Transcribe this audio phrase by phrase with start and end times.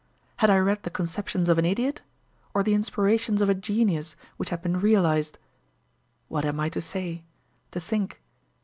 [0.37, 2.01] Had I read the conceptions of an idiot
[2.55, 5.37] or the inspirations of a genius which had been realized?
[6.27, 7.23] What am I to say?
[7.69, 8.19] to think?